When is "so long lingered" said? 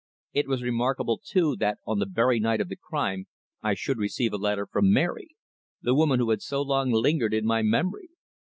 6.41-7.35